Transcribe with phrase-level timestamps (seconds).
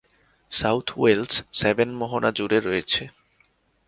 [0.51, 3.03] South Wales Severn মোহনা জুড়ে রয়েছে।